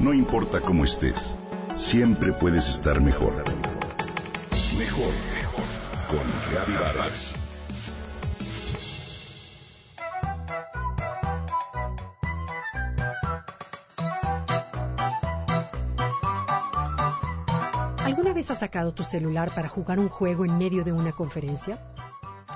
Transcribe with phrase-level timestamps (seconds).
[0.00, 1.36] No importa cómo estés,
[1.76, 3.34] siempre puedes estar mejor.
[4.78, 5.64] Mejor, mejor.
[6.08, 7.34] Con Reavivadas.
[18.02, 21.78] ¿Alguna vez has sacado tu celular para jugar un juego en medio de una conferencia?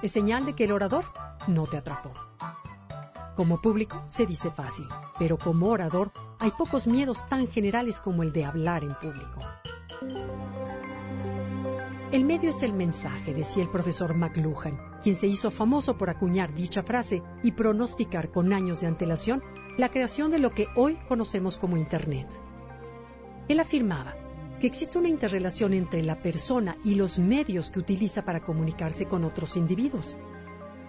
[0.00, 1.04] Es señal de que el orador
[1.48, 2.12] no te atrapó.
[3.34, 4.86] Como público se dice fácil,
[5.18, 6.12] pero como orador
[6.42, 9.38] hay pocos miedos tan generales como el de hablar en público.
[12.10, 16.52] El medio es el mensaje, decía el profesor McLuhan, quien se hizo famoso por acuñar
[16.52, 19.40] dicha frase y pronosticar con años de antelación
[19.78, 22.28] la creación de lo que hoy conocemos como Internet.
[23.46, 24.16] Él afirmaba
[24.58, 29.24] que existe una interrelación entre la persona y los medios que utiliza para comunicarse con
[29.24, 30.16] otros individuos.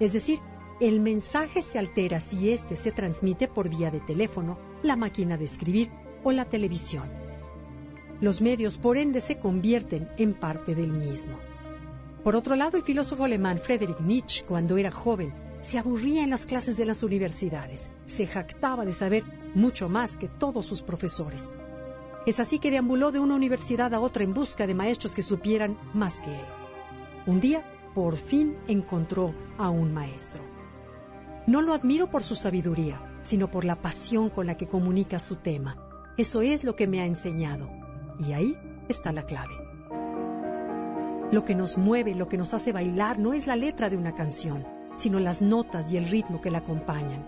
[0.00, 0.40] Es decir,
[0.78, 5.44] el mensaje se altera si éste se transmite por vía de teléfono, la máquina de
[5.44, 5.90] escribir
[6.24, 7.08] o la televisión.
[8.20, 11.38] Los medios, por ende, se convierten en parte del mismo.
[12.24, 16.46] Por otro lado, el filósofo alemán Friedrich Nietzsche, cuando era joven, se aburría en las
[16.46, 19.24] clases de las universidades, se jactaba de saber
[19.54, 21.56] mucho más que todos sus profesores.
[22.26, 25.78] Es así que deambuló de una universidad a otra en busca de maestros que supieran
[25.94, 26.44] más que él.
[27.26, 30.42] Un día, por fin encontró a un maestro.
[31.46, 35.36] No lo admiro por su sabiduría, sino por la pasión con la que comunica su
[35.36, 35.76] tema.
[36.16, 37.68] Eso es lo que me ha enseñado.
[38.18, 38.56] Y ahí
[38.88, 39.54] está la clave.
[41.30, 44.14] Lo que nos mueve, lo que nos hace bailar, no es la letra de una
[44.14, 44.64] canción,
[44.96, 47.26] sino las notas y el ritmo que la acompañan.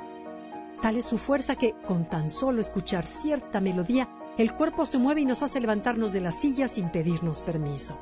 [0.81, 5.23] Tal es su fuerza que, con tan solo escuchar cierta melodía, el cuerpo se mueve
[5.23, 7.99] y nos hace levantarnos de la silla sin pedirnos permiso.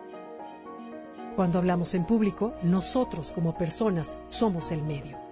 [1.34, 5.25] Cuando hablamos en público, nosotros como personas somos el medio.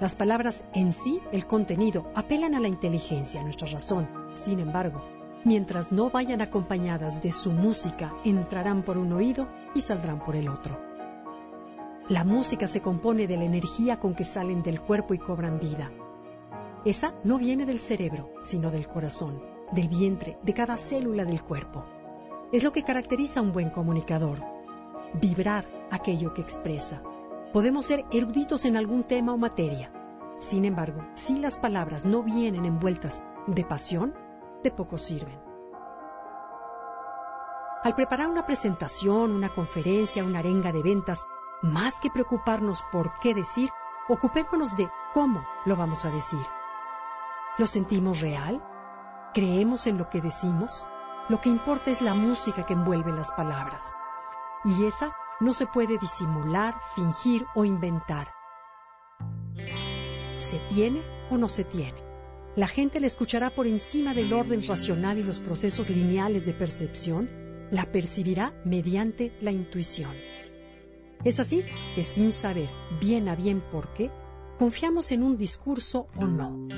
[0.00, 4.08] Las palabras en sí, el contenido, apelan a la inteligencia, a nuestra razón.
[4.32, 5.02] Sin embargo,
[5.44, 10.48] mientras no vayan acompañadas de su música, entrarán por un oído y saldrán por el
[10.48, 10.80] otro.
[12.08, 15.90] La música se compone de la energía con que salen del cuerpo y cobran vida.
[16.84, 19.42] Esa no viene del cerebro, sino del corazón,
[19.72, 21.84] del vientre, de cada célula del cuerpo.
[22.52, 24.44] Es lo que caracteriza a un buen comunicador.
[25.20, 27.02] Vibrar aquello que expresa,
[27.52, 29.90] Podemos ser eruditos en algún tema o materia.
[30.36, 34.14] Sin embargo, si las palabras no vienen envueltas de pasión,
[34.62, 35.40] de poco sirven.
[37.82, 41.24] Al preparar una presentación, una conferencia, una arenga de ventas,
[41.62, 43.70] más que preocuparnos por qué decir,
[44.08, 46.44] ocupémonos de cómo lo vamos a decir.
[47.56, 48.62] ¿Lo sentimos real?
[49.32, 50.86] ¿Creemos en lo que decimos?
[51.30, 53.94] Lo que importa es la música que envuelve las palabras.
[54.64, 58.28] Y esa no se puede disimular, fingir o inventar.
[60.36, 61.98] ¿Se tiene o no se tiene?
[62.56, 67.30] La gente la escuchará por encima del orden racional y los procesos lineales de percepción,
[67.70, 70.16] la percibirá mediante la intuición.
[71.24, 72.70] Es así que sin saber
[73.00, 74.10] bien a bien por qué,
[74.58, 76.68] confiamos en un discurso o no.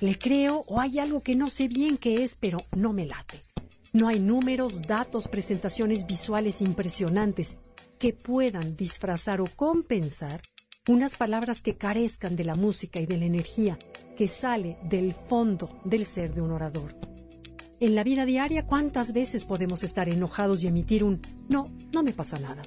[0.00, 3.40] Le creo o hay algo que no sé bien qué es, pero no me late.
[3.96, 7.56] No hay números, datos, presentaciones visuales impresionantes
[7.98, 10.42] que puedan disfrazar o compensar
[10.86, 13.78] unas palabras que carezcan de la música y de la energía
[14.14, 16.94] que sale del fondo del ser de un orador.
[17.80, 21.64] En la vida diaria, ¿cuántas veces podemos estar enojados y emitir un no,
[21.94, 22.60] no me pasa nada?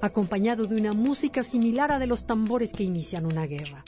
[0.00, 3.84] acompañado de una música similar a de los tambores que inician una guerra.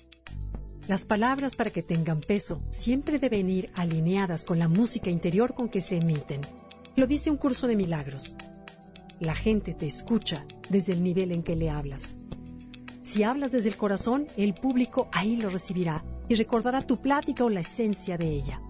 [0.89, 5.69] Las palabras para que tengan peso siempre deben ir alineadas con la música interior con
[5.69, 6.41] que se emiten.
[6.95, 8.37] Lo dice un curso de milagros.
[9.19, 12.15] La gente te escucha desde el nivel en que le hablas.
[13.01, 17.49] Si hablas desde el corazón, el público ahí lo recibirá y recordará tu plática o
[17.49, 18.61] la esencia de ella.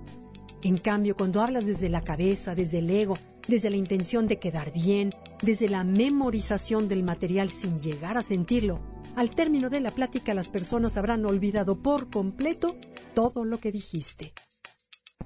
[0.63, 3.19] En cambio, cuando hablas desde la cabeza, desde el ego,
[3.49, 5.11] desde la intención de quedar bien,
[5.43, 8.81] desde la memorización del material sin llegar a sentirlo,
[9.17, 12.77] al término de la plática las personas habrán olvidado por completo
[13.15, 14.33] todo lo que dijiste.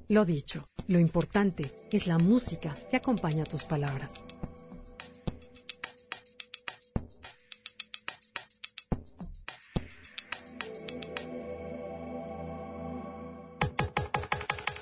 [0.08, 4.24] Lo dicho, lo importante es la música que acompaña tus palabras.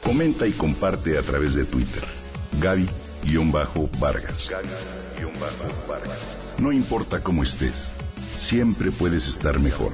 [0.03, 2.05] Comenta y comparte a través de Twitter.
[2.61, 4.51] Gaby-Vargas.
[4.51, 6.19] Gaby-Vargas.
[6.59, 7.93] No importa cómo estés,
[8.37, 9.93] siempre puedes estar mejor.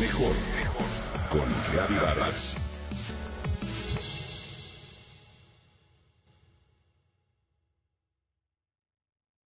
[0.00, 0.86] Mejor, mejor.
[1.30, 2.65] Con Gaby Vargas.